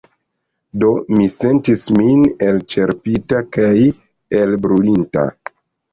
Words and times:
Do 0.83 0.87
mi 1.17 1.27
sentis 1.33 1.83
min 1.99 2.25
elĉerpita 2.47 3.43
kaj 3.59 3.75
elbrulinta. 4.43 5.33